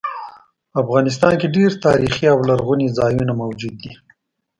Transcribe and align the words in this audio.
افغانستان 0.81 1.33
کې 1.39 1.47
ډیر 1.55 1.71
تاریخي 1.85 2.25
او 2.33 2.37
لرغوني 2.49 2.87
ځایونه 2.97 3.33
موجود 3.41 3.75
دي 3.83 3.93